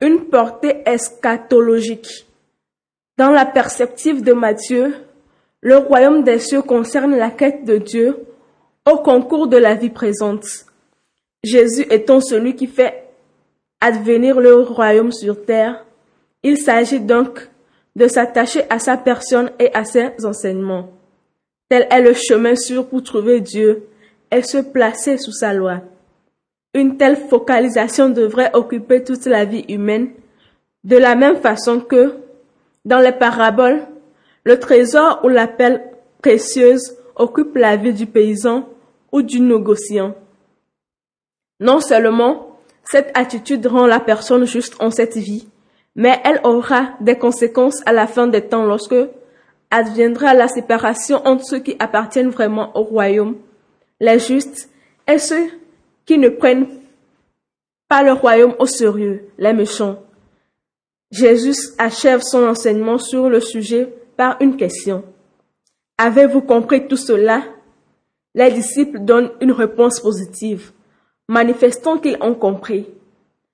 une 0.00 0.26
portée 0.26 0.82
eschatologique. 0.86 2.26
Dans 3.16 3.30
la 3.30 3.44
perspective 3.44 4.22
de 4.22 4.32
Matthieu, 4.32 4.94
le 5.60 5.76
royaume 5.76 6.22
des 6.22 6.38
cieux 6.38 6.62
concerne 6.62 7.16
la 7.16 7.30
quête 7.30 7.64
de 7.64 7.78
Dieu 7.78 8.24
au 8.88 8.98
concours 8.98 9.48
de 9.48 9.56
la 9.56 9.74
vie 9.74 9.90
présente. 9.90 10.46
Jésus 11.42 11.86
étant 11.90 12.20
celui 12.20 12.54
qui 12.54 12.68
fait 12.68 13.07
advenir 13.80 14.40
le 14.40 14.54
royaume 14.54 15.12
sur 15.12 15.44
terre, 15.44 15.84
il 16.42 16.58
s'agit 16.58 17.00
donc 17.00 17.48
de 17.96 18.08
s'attacher 18.08 18.62
à 18.70 18.78
sa 18.78 18.96
personne 18.96 19.50
et 19.58 19.72
à 19.74 19.84
ses 19.84 20.12
enseignements. 20.24 20.90
Tel 21.68 21.86
est 21.90 22.00
le 22.00 22.14
chemin 22.14 22.56
sûr 22.56 22.86
pour 22.86 23.02
trouver 23.02 23.40
Dieu 23.40 23.88
et 24.30 24.42
se 24.42 24.58
placer 24.58 25.18
sous 25.18 25.32
sa 25.32 25.52
loi. 25.52 25.80
Une 26.74 26.96
telle 26.96 27.16
focalisation 27.16 28.08
devrait 28.08 28.50
occuper 28.54 29.02
toute 29.02 29.26
la 29.26 29.44
vie 29.44 29.64
humaine, 29.68 30.10
de 30.84 30.96
la 30.96 31.14
même 31.14 31.36
façon 31.36 31.80
que, 31.80 32.14
dans 32.84 33.00
les 33.00 33.12
paraboles, 33.12 33.86
le 34.44 34.58
trésor 34.58 35.20
ou 35.24 35.28
la 35.28 35.46
perle 35.46 35.82
précieuse 36.22 36.96
occupe 37.16 37.56
la 37.56 37.76
vie 37.76 37.92
du 37.92 38.06
paysan 38.06 38.68
ou 39.12 39.22
du 39.22 39.40
négociant. 39.40 40.14
Non 41.60 41.80
seulement 41.80 42.47
cette 42.90 43.10
attitude 43.14 43.66
rend 43.66 43.86
la 43.86 44.00
personne 44.00 44.46
juste 44.46 44.76
en 44.80 44.90
cette 44.90 45.16
vie, 45.16 45.46
mais 45.94 46.20
elle 46.24 46.40
aura 46.42 46.94
des 47.00 47.18
conséquences 47.18 47.82
à 47.84 47.92
la 47.92 48.06
fin 48.06 48.26
des 48.26 48.48
temps 48.48 48.64
lorsque 48.64 48.94
adviendra 49.70 50.32
la 50.32 50.48
séparation 50.48 51.20
entre 51.26 51.44
ceux 51.44 51.58
qui 51.58 51.76
appartiennent 51.78 52.30
vraiment 52.30 52.74
au 52.78 52.82
royaume, 52.82 53.36
les 54.00 54.18
justes, 54.18 54.70
et 55.06 55.18
ceux 55.18 55.48
qui 56.06 56.16
ne 56.16 56.30
prennent 56.30 56.68
pas 57.88 58.02
le 58.02 58.12
royaume 58.12 58.54
au 58.58 58.64
sérieux, 58.64 59.28
les 59.36 59.52
méchants. 59.52 59.98
Jésus 61.10 61.74
achève 61.76 62.22
son 62.22 62.46
enseignement 62.46 62.98
sur 62.98 63.28
le 63.28 63.40
sujet 63.40 63.92
par 64.16 64.36
une 64.40 64.56
question. 64.56 65.04
Avez-vous 65.98 66.40
compris 66.40 66.86
tout 66.88 66.96
cela? 66.96 67.42
Les 68.34 68.50
disciples 68.50 69.00
donnent 69.00 69.32
une 69.40 69.52
réponse 69.52 70.00
positive, 70.00 70.72
manifestant 71.28 71.98
qu'ils 71.98 72.18
ont 72.20 72.34
compris. 72.34 72.86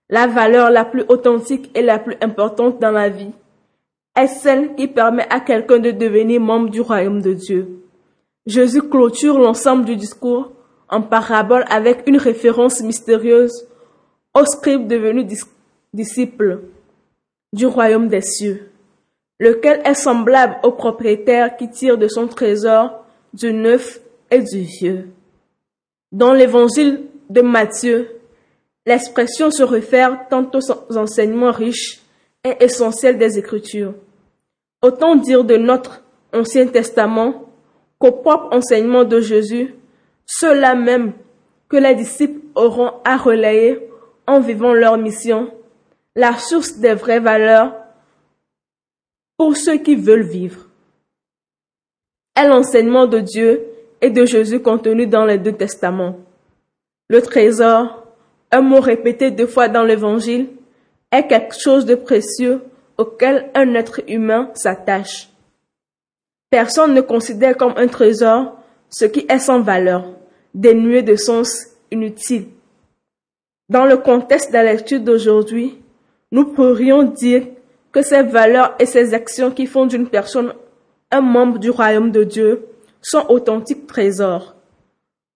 La 0.09 0.27
valeur 0.27 0.71
la 0.71 0.85
plus 0.85 1.05
authentique 1.09 1.71
et 1.75 1.83
la 1.83 1.99
plus 1.99 2.17
importante 2.21 2.81
dans 2.81 2.93
la 2.93 3.09
vie 3.09 3.33
est 4.17 4.29
celle 4.29 4.75
qui 4.75 4.87
permet 4.87 5.27
à 5.31 5.41
quelqu'un 5.41 5.79
de 5.79 5.91
devenir 5.91 6.41
membre 6.41 6.71
du 6.71 6.81
royaume 6.81 7.21
de 7.21 7.33
Dieu. 7.33 7.85
Jésus 8.47 8.83
clôture 8.83 9.39
l'ensemble 9.39 9.85
du 9.85 9.97
discours 9.97 10.53
en 10.89 11.03
parabole 11.03 11.65
avec 11.69 12.05
une 12.07 12.19
référence 12.19 12.83
mystérieuse 12.83 13.67
au 14.35 14.45
scribe 14.45 14.87
devenu 14.87 15.27
disciple 15.93 16.61
du 17.53 17.67
royaume 17.67 18.09
des 18.09 18.21
cieux, 18.21 18.69
lequel 19.41 19.81
est 19.85 19.95
semblable 19.95 20.57
au 20.63 20.73
propriétaire 20.73 21.57
qui 21.57 21.71
tire 21.71 21.97
de 21.99 22.09
son 22.09 22.27
trésor 22.27 23.05
du 23.33 23.53
neuf 23.53 24.01
et 24.31 24.43
du 24.43 24.61
vieux. 24.61 25.09
Dans 26.13 26.33
l'évangile 26.33 27.05
de 27.31 27.41
Matthieu, 27.41 28.21
l'expression 28.87 29.51
se 29.51 29.63
réfère 29.63 30.29
tant 30.29 30.51
aux 30.53 30.97
enseignements 30.97 31.53
riches 31.53 32.01
et 32.45 32.63
essentiels 32.63 33.19
des 33.19 33.39
Écritures. 33.39 33.95
Autant 34.83 35.17
dire 35.17 35.45
de 35.45 35.57
notre 35.57 36.03
Ancien 36.33 36.67
Testament 36.67 37.45
qu'au 37.99 38.13
propre 38.13 38.55
enseignement 38.55 39.05
de 39.05 39.21
Jésus 39.21 39.75
ceux-là 40.27 40.75
même 40.75 41.13
que 41.69 41.77
les 41.77 41.95
disciples 41.95 42.41
auront 42.55 42.93
à 43.05 43.17
relayer 43.17 43.89
en 44.27 44.41
vivant 44.41 44.73
leur 44.73 44.97
mission, 44.97 45.53
la 46.15 46.37
source 46.39 46.79
des 46.79 46.95
vraies 46.95 47.21
valeurs 47.21 47.75
pour 49.37 49.57
ceux 49.57 49.79
qui 49.79 49.97
veulent 49.97 50.27
vivre. 50.27 50.67
Est 52.37 52.49
l'enseignement 52.49 53.07
de 53.07 53.21
Dieu 53.21 53.67
et 54.01 54.11
de 54.11 54.25
Jésus 54.25 54.61
contenu 54.61 55.07
dans 55.07 55.25
les 55.25 55.39
deux 55.39 55.53
testaments. 55.53 56.17
Le 57.09 57.21
trésor, 57.21 58.07
un 58.51 58.63
mot 58.63 58.81
répété 58.81 59.31
deux 59.31 59.47
fois 59.47 59.69
dans 59.69 59.83
l'évangile, 59.83 60.49
est 61.13 61.27
quelque 61.27 61.59
chose 61.59 61.85
de 61.85 61.95
précieux 61.95 62.63
auquel 62.97 63.51
un 63.55 63.75
être 63.75 64.01
humain 64.09 64.51
s'attache. 64.55 65.29
Personne 66.51 66.95
ne 66.95 67.01
considère 67.01 67.57
comme 67.57 67.75
un 67.77 67.89
trésor 67.89 68.57
ce 68.89 69.05
qui 69.05 69.27
est 69.29 69.39
sans 69.39 69.61
valeur, 69.61 70.07
dénué 70.55 71.03
de 71.03 71.17
sens 71.17 71.67
inutile. 71.91 72.47
Dans 73.69 73.87
le 73.87 73.97
contexte 73.97 74.51
de 74.51 74.55
la 74.55 74.73
lecture 74.73 75.01
d'aujourd'hui, 75.01 75.81
nous 76.33 76.47
pourrions 76.47 77.03
dire 77.03 77.47
que 77.93 78.03
ces 78.03 78.23
valeurs 78.23 78.75
et 78.79 78.87
ces 78.87 79.15
actions 79.15 79.51
qui 79.51 79.67
font 79.67 79.87
d'une 79.87 80.09
personne 80.09 80.53
un 81.11 81.21
membre 81.21 81.59
du 81.59 81.71
royaume 81.71 82.11
de 82.11 82.25
Dieu 82.25 82.67
sont 83.01 83.27
authentiques 83.29 83.87
trésors. 83.87 84.55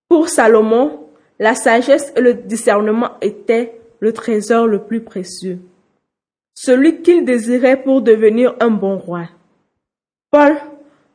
Pour 0.08 0.28
Salomon, 0.28 1.07
la 1.38 1.54
sagesse 1.54 2.12
et 2.16 2.20
le 2.20 2.34
discernement 2.34 3.12
étaient 3.20 3.80
le 4.00 4.12
trésor 4.12 4.66
le 4.66 4.82
plus 4.82 5.00
précieux, 5.00 5.58
celui 6.54 7.02
qu'il 7.02 7.24
désirait 7.24 7.82
pour 7.82 8.02
devenir 8.02 8.54
un 8.60 8.70
bon 8.70 8.98
roi. 8.98 9.28
Paul 10.30 10.56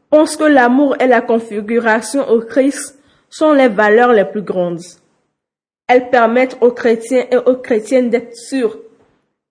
pense 0.09 0.35
que 0.37 0.43
l'amour 0.43 0.95
et 1.01 1.07
la 1.07 1.21
configuration 1.21 2.27
au 2.29 2.39
Christ 2.39 2.99
sont 3.29 3.53
les 3.53 3.67
valeurs 3.67 4.13
les 4.13 4.25
plus 4.25 4.41
grandes. 4.41 4.81
Elles 5.87 6.09
permettent 6.09 6.57
aux 6.61 6.71
chrétiens 6.71 7.25
et 7.31 7.37
aux 7.37 7.57
chrétiennes 7.57 8.09
d'être 8.09 8.35
sûrs 8.35 8.77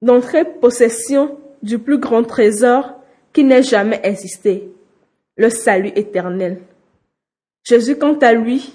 d'entrer 0.02 0.44
possession 0.44 1.38
du 1.62 1.78
plus 1.78 1.98
grand 1.98 2.24
trésor 2.24 2.94
qui 3.32 3.44
n'ait 3.44 3.62
jamais 3.62 4.00
existé, 4.02 4.70
le 5.36 5.48
salut 5.48 5.92
éternel. 5.94 6.60
Jésus, 7.64 7.96
quant 7.96 8.18
à 8.18 8.32
lui, 8.32 8.74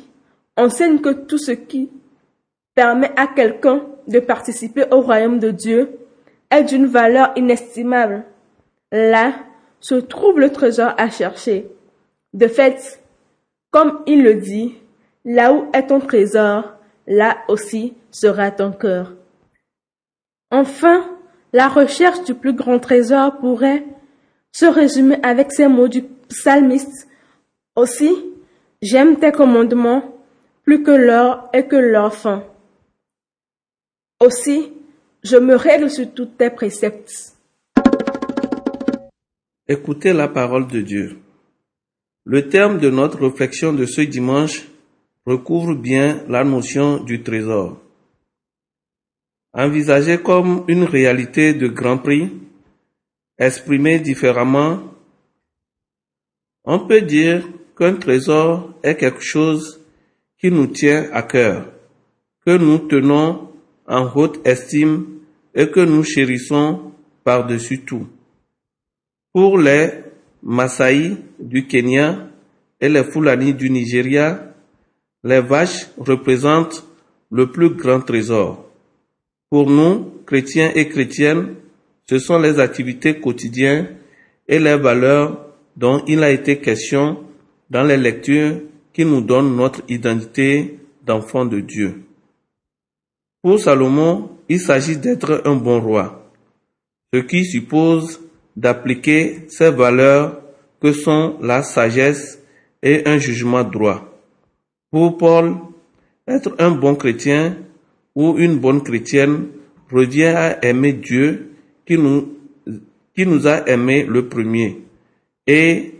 enseigne 0.57 0.99
que 0.99 1.09
tout 1.09 1.37
ce 1.37 1.51
qui 1.51 1.89
permet 2.75 3.11
à 3.15 3.27
quelqu'un 3.27 3.85
de 4.07 4.19
participer 4.19 4.85
au 4.91 5.01
royaume 5.01 5.39
de 5.39 5.51
Dieu 5.51 5.99
est 6.51 6.63
d'une 6.63 6.85
valeur 6.85 7.31
inestimable. 7.35 8.25
Là 8.91 9.33
se 9.79 9.95
trouve 9.95 10.39
le 10.39 10.51
trésor 10.51 10.93
à 10.97 11.09
chercher. 11.09 11.69
De 12.33 12.47
fait, 12.47 13.01
comme 13.71 14.01
il 14.07 14.23
le 14.23 14.35
dit, 14.35 14.75
là 15.25 15.53
où 15.53 15.69
est 15.73 15.87
ton 15.87 15.99
trésor, 15.99 16.73
là 17.05 17.37
aussi 17.47 17.93
sera 18.11 18.51
ton 18.51 18.71
cœur. 18.71 19.13
Enfin, 20.51 21.05
la 21.53 21.67
recherche 21.67 22.23
du 22.23 22.33
plus 22.33 22.53
grand 22.53 22.79
trésor 22.79 23.37
pourrait 23.37 23.85
se 24.51 24.65
résumer 24.65 25.19
avec 25.23 25.51
ces 25.51 25.67
mots 25.67 25.87
du 25.87 26.03
psalmiste. 26.03 27.07
Aussi, 27.75 28.11
j'aime 28.81 29.17
tes 29.17 29.31
commandements 29.31 30.16
plus 30.67 30.83
que 30.83 30.91
l'or 30.91 31.49
et 31.53 31.65
que 31.65 32.09
fin. 32.09 32.43
Aussi, 34.19 34.73
je 35.23 35.37
me 35.37 35.55
règle 35.55 35.89
sur 35.89 36.13
tous 36.13 36.25
tes 36.25 36.49
préceptes. 36.49 37.37
Écoutez 39.65 40.11
la 40.11 40.27
parole 40.27 40.67
de 40.67 40.81
Dieu. 40.81 41.19
Le 42.25 42.49
terme 42.49 42.79
de 42.79 42.89
notre 42.89 43.25
réflexion 43.29 43.71
de 43.71 43.85
ce 43.85 44.01
dimanche 44.01 44.67
recouvre 45.25 45.73
bien 45.73 46.21
la 46.27 46.43
notion 46.43 47.01
du 47.01 47.23
trésor. 47.23 47.79
Envisagé 49.53 50.17
comme 50.17 50.65
une 50.67 50.83
réalité 50.83 51.53
de 51.53 51.69
grand 51.69 51.97
prix, 51.97 52.29
exprimée 53.37 53.99
différemment, 53.99 54.81
on 56.65 56.85
peut 56.85 57.03
dire 57.03 57.47
qu'un 57.77 57.93
trésor 57.93 58.73
est 58.83 58.97
quelque 58.97 59.23
chose 59.23 59.76
qui 60.39 60.51
nous 60.51 60.67
tient 60.67 61.09
à 61.13 61.23
cœur, 61.23 61.71
que 62.45 62.57
nous 62.57 62.79
tenons 62.79 63.49
en 63.87 64.09
haute 64.15 64.45
estime 64.45 65.05
et 65.55 65.67
que 65.69 65.79
nous 65.79 66.03
chérissons 66.03 66.91
par-dessus 67.23 67.81
tout. 67.81 68.07
Pour 69.33 69.57
les 69.57 69.89
Maasai 70.43 71.17
du 71.39 71.65
Kenya 71.65 72.29
et 72.79 72.89
les 72.89 73.03
Fulani 73.03 73.53
du 73.53 73.69
Nigeria, 73.69 74.53
les 75.23 75.41
vaches 75.41 75.87
représentent 75.97 76.85
le 77.31 77.51
plus 77.51 77.71
grand 77.71 78.01
trésor. 78.01 78.69
Pour 79.49 79.69
nous, 79.69 80.13
chrétiens 80.25 80.71
et 80.75 80.87
chrétiennes, 80.87 81.55
ce 82.09 82.19
sont 82.19 82.39
les 82.39 82.59
activités 82.59 83.19
quotidiennes 83.19 83.95
et 84.47 84.59
les 84.59 84.77
valeurs 84.77 85.47
dont 85.75 86.03
il 86.07 86.23
a 86.23 86.29
été 86.31 86.59
question 86.59 87.23
dans 87.69 87.83
les 87.83 87.97
lectures 87.97 88.61
qui 88.97 89.05
nous 89.05 89.21
donnent 89.21 89.55
notre 89.55 89.83
identité 89.89 90.79
d'enfant 91.05 91.45
de 91.45 91.59
Dieu. 91.59 92.01
Pour 93.43 93.59
Salomon, 93.59 94.31
il 94.49 94.59
s'agit 94.59 94.97
d'être 94.97 95.43
un 95.45 95.53
bon 95.53 95.79
roi, 95.79 96.31
ce 97.13 97.19
qui 97.19 97.45
suppose 97.45 98.19
d'appliquer 98.55 99.45
ces 99.49 99.69
valeurs 99.69 100.41
que 100.81 100.93
sont 100.93 101.37
la 101.43 101.61
sagesse 101.61 102.41
et 102.81 103.03
un 103.05 103.19
jugement 103.19 103.63
droit. 103.63 104.19
Pour 104.89 105.15
Paul, 105.19 105.57
être 106.27 106.55
un 106.57 106.71
bon 106.71 106.95
chrétien 106.95 107.55
ou 108.15 108.39
une 108.39 108.57
bonne 108.57 108.81
chrétienne 108.81 109.45
revient 109.91 110.33
à 110.35 110.65
aimer 110.65 110.93
Dieu 110.93 111.51
qui 111.85 111.99
nous, 111.99 112.33
qui 113.15 113.27
nous 113.27 113.45
a 113.45 113.69
aimés 113.69 114.05
le 114.09 114.27
premier 114.27 114.81
et 115.45 115.93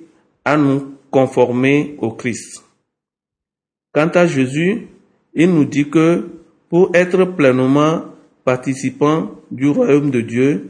à 0.44 0.58
nous 0.58 0.96
conformer 1.12 1.96
au 2.00 2.10
Christ. 2.14 2.64
Quant 3.98 4.12
à 4.14 4.28
Jésus, 4.28 4.90
il 5.34 5.52
nous 5.52 5.66
dit 5.66 5.90
que 5.90 6.30
pour 6.70 6.92
être 6.94 7.26
pleinement 7.36 8.04
participant 8.44 9.32
du 9.50 9.70
royaume 9.70 10.12
de 10.12 10.22
Dieu, 10.22 10.70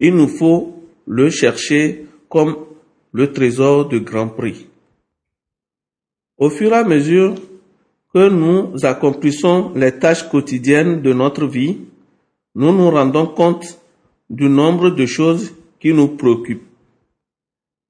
il 0.00 0.16
nous 0.16 0.26
faut 0.26 0.82
le 1.06 1.30
chercher 1.30 2.06
comme 2.28 2.56
le 3.12 3.32
trésor 3.32 3.86
de 3.86 4.00
grand 4.00 4.30
prix. 4.30 4.66
Au 6.36 6.50
fur 6.50 6.72
et 6.72 6.78
à 6.78 6.82
mesure 6.82 7.36
que 8.12 8.28
nous 8.28 8.84
accomplissons 8.84 9.70
les 9.76 9.96
tâches 9.96 10.28
quotidiennes 10.28 11.00
de 11.00 11.12
notre 11.12 11.46
vie, 11.46 11.78
nous 12.56 12.72
nous 12.72 12.90
rendons 12.90 13.28
compte 13.28 13.80
du 14.28 14.48
nombre 14.48 14.90
de 14.90 15.06
choses 15.06 15.54
qui 15.78 15.92
nous 15.92 16.08
préoccupent. 16.08 16.66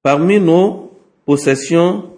Parmi 0.02 0.38
nos 0.38 0.92
possessions, 1.24 2.17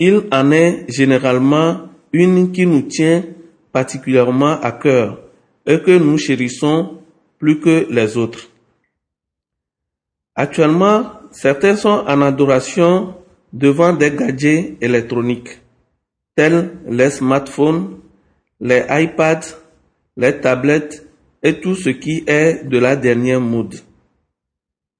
il 0.00 0.26
en 0.32 0.50
est 0.50 0.86
généralement 0.88 1.82
une 2.12 2.50
qui 2.50 2.66
nous 2.66 2.82
tient 2.82 3.22
particulièrement 3.70 4.58
à 4.60 4.72
cœur 4.72 5.20
et 5.66 5.80
que 5.80 5.96
nous 5.96 6.18
chérissons 6.18 6.98
plus 7.38 7.60
que 7.60 7.86
les 7.90 8.16
autres. 8.16 8.48
Actuellement, 10.34 11.12
certains 11.30 11.76
sont 11.76 12.04
en 12.08 12.22
adoration 12.22 13.14
devant 13.52 13.92
des 13.92 14.10
gadgets 14.10 14.76
électroniques 14.80 15.60
tels 16.34 16.78
les 16.88 17.10
smartphones, 17.10 17.98
les 18.60 18.84
iPads, 18.88 19.58
les 20.16 20.40
tablettes 20.40 21.06
et 21.42 21.60
tout 21.60 21.74
ce 21.74 21.90
qui 21.90 22.24
est 22.26 22.66
de 22.66 22.78
la 22.78 22.96
dernière 22.96 23.40
mode. 23.40 23.74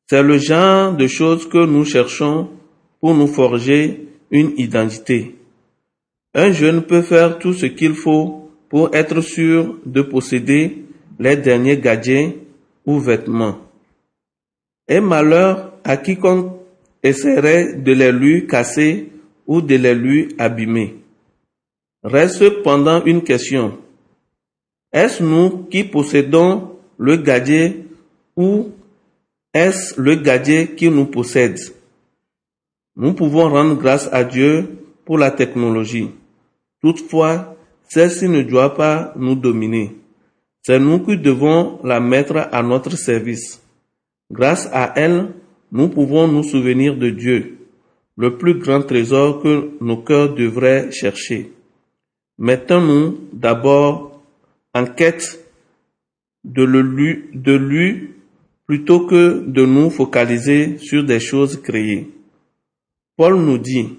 C'est 0.08 0.22
le 0.22 0.38
genre 0.38 0.92
de 0.92 1.06
choses 1.06 1.48
que 1.48 1.64
nous 1.64 1.84
cherchons 1.84 2.50
pour 3.00 3.14
nous 3.14 3.28
forger 3.28 4.09
une 4.30 4.52
identité. 4.56 5.36
Un 6.34 6.52
jeune 6.52 6.82
peut 6.82 7.02
faire 7.02 7.38
tout 7.38 7.52
ce 7.52 7.66
qu'il 7.66 7.94
faut 7.94 8.50
pour 8.68 8.94
être 8.94 9.20
sûr 9.20 9.76
de 9.84 10.02
posséder 10.02 10.84
les 11.18 11.36
derniers 11.36 11.76
gadgets 11.76 12.36
ou 12.86 12.98
vêtements. 12.98 13.58
Et 14.88 15.00
malheur 15.00 15.72
à 15.84 15.96
quiconque 15.96 16.52
essaierait 17.02 17.74
de 17.74 17.92
les 17.92 18.12
lui 18.12 18.46
casser 18.46 19.10
ou 19.46 19.60
de 19.60 19.74
les 19.74 19.94
lui 19.94 20.28
abîmer. 20.38 20.96
Reste 22.02 22.36
cependant 22.36 23.04
une 23.04 23.22
question. 23.22 23.78
Est-ce 24.92 25.22
nous 25.22 25.64
qui 25.64 25.84
possédons 25.84 26.76
le 26.98 27.16
gadget 27.16 27.76
ou 28.36 28.70
est-ce 29.52 30.00
le 30.00 30.14
gadget 30.14 30.76
qui 30.76 30.88
nous 30.88 31.06
possède? 31.06 31.58
Nous 32.96 33.14
pouvons 33.14 33.48
rendre 33.48 33.76
grâce 33.76 34.08
à 34.12 34.24
Dieu 34.24 34.78
pour 35.04 35.18
la 35.18 35.30
technologie. 35.30 36.10
Toutefois, 36.80 37.56
celle-ci 37.88 38.28
ne 38.28 38.42
doit 38.42 38.74
pas 38.74 39.12
nous 39.16 39.34
dominer. 39.34 39.96
C'est 40.62 40.78
nous 40.78 41.00
qui 41.00 41.16
devons 41.16 41.80
la 41.84 42.00
mettre 42.00 42.48
à 42.52 42.62
notre 42.62 42.96
service. 42.96 43.62
Grâce 44.30 44.68
à 44.72 44.92
elle, 44.96 45.32
nous 45.72 45.88
pouvons 45.88 46.28
nous 46.28 46.42
souvenir 46.42 46.96
de 46.96 47.10
Dieu, 47.10 47.58
le 48.16 48.36
plus 48.36 48.54
grand 48.54 48.82
trésor 48.82 49.42
que 49.42 49.70
nos 49.80 49.98
cœurs 49.98 50.34
devraient 50.34 50.90
chercher. 50.92 51.52
Mettons-nous 52.38 53.18
d'abord 53.32 54.22
en 54.74 54.86
quête 54.86 55.44
de, 56.44 56.62
lui, 56.64 58.10
plutôt 58.66 59.06
que 59.06 59.44
de 59.46 59.66
nous 59.66 59.90
focaliser 59.90 60.78
sur 60.78 61.04
des 61.04 61.20
choses 61.20 61.60
créées. 61.60 62.08
Paul 63.20 63.36
nous 63.36 63.58
dit 63.58 63.98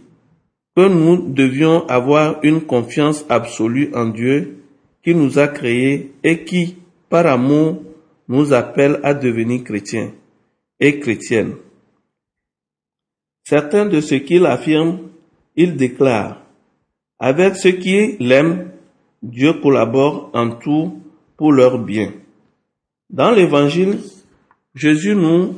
que 0.75 0.87
nous 0.87 1.31
devions 1.31 1.87
avoir 1.87 2.39
une 2.41 2.61
confiance 2.61 3.23
absolue 3.29 3.91
en 3.93 4.07
Dieu 4.07 4.63
qui 5.03 5.13
nous 5.13 5.37
a 5.37 5.47
créés 5.47 6.11
et 6.23 6.43
qui, 6.43 6.77
par 7.07 7.27
amour, 7.27 7.83
nous 8.27 8.51
appelle 8.51 8.99
à 9.03 9.13
devenir 9.13 9.63
chrétiens 9.63 10.11
et 10.79 10.99
chrétiennes. 10.99 11.53
Certains 13.43 13.85
de 13.85 14.01
ce 14.01 14.15
qu'il 14.15 14.47
affirme, 14.47 14.97
il 15.55 15.75
déclare 15.75 16.41
avec 17.19 17.57
ceux 17.57 17.73
qui 17.73 18.17
l'aiment, 18.19 18.71
Dieu 19.21 19.53
collabore 19.53 20.31
en 20.33 20.49
tout 20.49 20.99
pour 21.37 21.51
leur 21.51 21.77
bien. 21.77 22.11
Dans 23.11 23.29
l'évangile, 23.29 23.99
Jésus 24.73 25.13
nous 25.13 25.53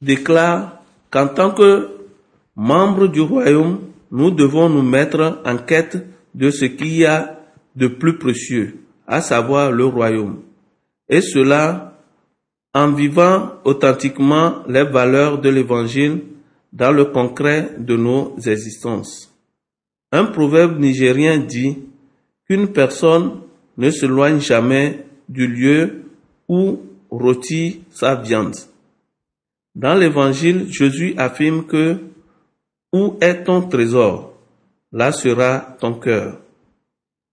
déclare 0.00 0.80
qu'en 1.10 1.28
tant 1.28 1.50
que 1.50 1.95
membres 2.56 3.06
du 3.06 3.20
royaume, 3.20 3.80
nous 4.10 4.30
devons 4.30 4.68
nous 4.68 4.82
mettre 4.82 5.42
en 5.44 5.58
quête 5.58 6.06
de 6.34 6.50
ce 6.50 6.64
qu'il 6.64 6.96
y 6.96 7.04
a 7.04 7.40
de 7.76 7.86
plus 7.86 8.18
précieux, 8.18 8.78
à 9.06 9.20
savoir 9.20 9.70
le 9.70 9.84
royaume. 9.84 10.40
Et 11.08 11.20
cela 11.20 11.98
en 12.74 12.92
vivant 12.92 13.52
authentiquement 13.64 14.62
les 14.68 14.84
valeurs 14.84 15.40
de 15.40 15.48
l'évangile 15.48 16.22
dans 16.72 16.92
le 16.92 17.06
concret 17.06 17.70
de 17.78 17.96
nos 17.96 18.36
existences. 18.38 19.32
Un 20.12 20.24
proverbe 20.26 20.78
nigérien 20.78 21.38
dit 21.38 21.78
qu'une 22.46 22.68
personne 22.68 23.40
ne 23.76 23.90
s'éloigne 23.90 24.40
jamais 24.40 25.04
du 25.28 25.46
lieu 25.46 26.04
où 26.48 26.80
rôtit 27.10 27.82
sa 27.90 28.14
viande. 28.14 28.56
Dans 29.74 29.94
l'évangile, 29.94 30.66
Jésus 30.70 31.14
affirme 31.16 31.64
que 31.66 31.98
où 32.96 33.16
est 33.20 33.44
ton 33.44 33.60
trésor, 33.60 34.32
là 34.90 35.12
sera 35.12 35.76
ton 35.80 35.92
cœur. 35.94 36.40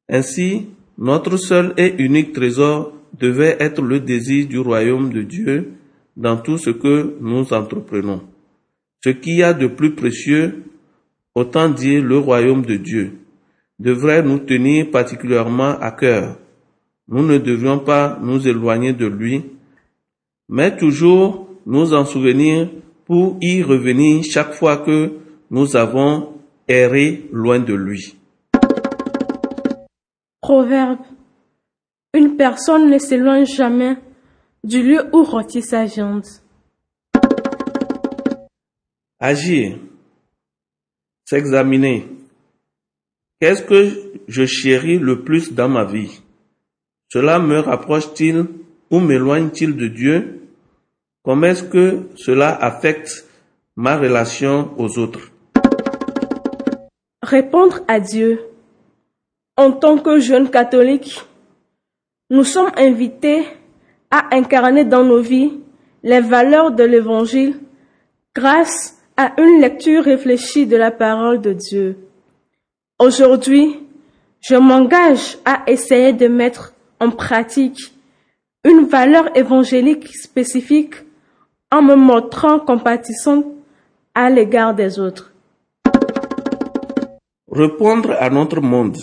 Ainsi, 0.09 0.67
notre 0.97 1.37
seul 1.37 1.73
et 1.77 1.95
unique 1.99 2.33
trésor 2.33 2.91
devait 3.17 3.55
être 3.59 3.81
le 3.81 4.01
désir 4.01 4.47
du 4.47 4.59
royaume 4.59 5.09
de 5.13 5.21
Dieu 5.21 5.73
dans 6.17 6.35
tout 6.35 6.57
ce 6.57 6.71
que 6.71 7.15
nous 7.21 7.53
entreprenons. 7.53 8.21
Ce 9.03 9.11
qu'il 9.11 9.35
y 9.35 9.43
a 9.43 9.53
de 9.53 9.67
plus 9.67 9.93
précieux, 9.95 10.63
autant 11.33 11.69
dire 11.69 12.03
le 12.03 12.17
royaume 12.17 12.65
de 12.65 12.75
Dieu, 12.75 13.13
devrait 13.79 14.21
nous 14.21 14.39
tenir 14.39 14.91
particulièrement 14.91 15.79
à 15.79 15.91
cœur. 15.91 16.37
Nous 17.07 17.25
ne 17.25 17.37
devions 17.37 17.79
pas 17.79 18.19
nous 18.21 18.47
éloigner 18.47 18.91
de 18.91 19.07
lui, 19.07 19.43
mais 20.49 20.75
toujours 20.75 21.47
nous 21.65 21.93
en 21.93 22.03
souvenir 22.03 22.69
pour 23.05 23.37
y 23.41 23.63
revenir 23.63 24.23
chaque 24.23 24.53
fois 24.55 24.77
que 24.77 25.22
nous 25.53 25.75
avons 25.75 26.33
erré 26.67 27.29
loin 27.31 27.59
de 27.59 27.75
lui. 27.75 28.15
Proverbe. 30.41 30.97
Une 32.15 32.37
personne 32.37 32.89
ne 32.89 32.97
s'éloigne 32.97 33.45
jamais 33.45 33.97
du 34.63 34.81
lieu 34.81 35.05
où 35.13 35.23
rôtit 35.23 35.61
sa 35.61 35.85
viande. 35.85 36.25
Agir. 39.19 39.77
S'examiner. 41.25 42.07
Qu'est-ce 43.39 43.61
que 43.61 44.11
je 44.27 44.45
chéris 44.47 44.97
le 44.97 45.23
plus 45.23 45.53
dans 45.53 45.69
ma 45.69 45.85
vie? 45.85 46.19
Cela 47.09 47.37
me 47.37 47.59
rapproche-t-il 47.59 48.47
ou 48.89 48.99
m'éloigne-t-il 48.99 49.75
de 49.75 49.87
Dieu? 49.87 50.47
Comment 51.21 51.45
est-ce 51.45 51.63
que 51.63 52.07
cela 52.15 52.55
affecte 52.55 53.27
ma 53.75 53.97
relation 53.97 54.73
aux 54.79 54.97
autres? 54.97 55.32
Répondre 57.23 57.79
à 57.87 58.01
Dieu. 58.01 58.41
En 59.55 59.71
tant 59.71 59.97
que 59.97 60.19
jeunes 60.19 60.49
catholiques, 60.49 61.21
nous 62.29 62.43
sommes 62.43 62.71
invités 62.75 63.45
à 64.11 64.35
incarner 64.35 64.83
dans 64.83 65.05
nos 65.05 65.21
vies 65.21 65.53
les 66.03 66.19
valeurs 66.19 66.71
de 66.71 66.83
l'Évangile 66.83 67.55
grâce 68.35 68.97
à 69.15 69.31
une 69.41 69.61
lecture 69.61 70.03
réfléchie 70.03 70.67
de 70.67 70.75
la 70.75 70.91
parole 70.91 71.39
de 71.39 71.53
Dieu. 71.53 71.97
Aujourd'hui, 72.99 73.79
je 74.41 74.55
m'engage 74.55 75.37
à 75.45 75.63
essayer 75.67 76.11
de 76.11 76.27
mettre 76.27 76.73
en 76.99 77.09
pratique 77.09 77.93
une 78.65 78.83
valeur 78.83 79.35
évangélique 79.37 80.09
spécifique 80.13 80.95
en 81.71 81.81
me 81.81 81.95
montrant 81.95 82.59
compatissante 82.59 83.45
à 84.13 84.29
l'égard 84.29 84.75
des 84.75 84.99
autres. 84.99 85.32
Répondre 87.55 88.15
à 88.19 88.31
notre 88.31 88.61
monde. 88.61 88.97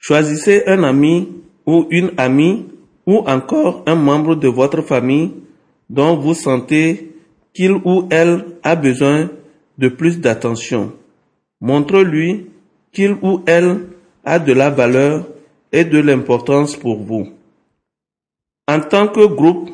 Choisissez 0.00 0.64
un 0.66 0.82
ami 0.82 1.28
ou 1.64 1.86
une 1.90 2.10
amie 2.16 2.66
ou 3.06 3.18
encore 3.18 3.84
un 3.86 3.94
membre 3.94 4.34
de 4.34 4.48
votre 4.48 4.82
famille 4.82 5.32
dont 5.88 6.16
vous 6.16 6.34
sentez 6.34 7.14
qu'il 7.54 7.74
ou 7.84 8.08
elle 8.10 8.44
a 8.64 8.74
besoin 8.74 9.30
de 9.78 9.88
plus 9.88 10.18
d'attention. 10.18 10.94
Montre-lui 11.60 12.46
qu'il 12.90 13.12
ou 13.22 13.42
elle 13.46 13.86
a 14.24 14.40
de 14.40 14.52
la 14.52 14.70
valeur 14.70 15.28
et 15.70 15.84
de 15.84 16.00
l'importance 16.00 16.74
pour 16.74 17.04
vous. 17.04 17.28
En 18.66 18.80
tant 18.80 19.06
que 19.06 19.26
groupe, 19.26 19.70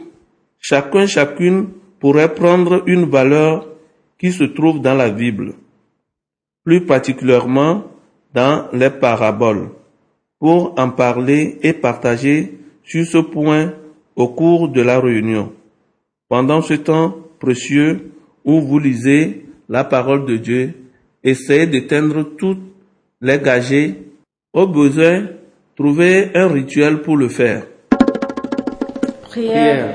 chacun 0.59 1.07
chacune 1.07 1.69
pourrait 1.99 2.35
prendre 2.35 2.83
une 2.87 3.07
valeur 3.07 3.67
qui 4.19 4.33
se 4.33 4.45
trouve 4.45 4.83
dans 4.83 4.95
la 4.95 5.09
Bible, 5.09 5.55
plus 6.69 6.83
particulièrement 6.83 7.85
dans 8.35 8.67
les 8.75 8.91
paraboles, 8.91 9.71
pour 10.39 10.75
en 10.77 10.91
parler 10.91 11.57
et 11.63 11.73
partager 11.73 12.59
sur 12.85 13.07
ce 13.07 13.17
point 13.17 13.73
au 14.15 14.29
cours 14.29 14.69
de 14.69 14.83
la 14.83 15.01
réunion. 15.01 15.51
Pendant 16.29 16.61
ce 16.61 16.75
temps 16.75 17.15
précieux 17.41 18.11
où 18.45 18.61
vous 18.61 18.79
lisez 18.79 19.47
la 19.71 19.83
parole 19.83 20.27
de 20.27 20.37
Dieu, 20.37 20.75
essayez 21.25 21.67
d'éteindre 21.67 22.23
toutes 22.37 22.61
les 23.23 23.39
gagés. 23.39 23.95
Au 24.53 24.67
besoin, 24.67 25.23
trouvez 25.75 26.33
un 26.35 26.49
rituel 26.49 27.01
pour 27.01 27.17
le 27.17 27.31
faire. 27.31 27.63
Prière. 29.23 29.95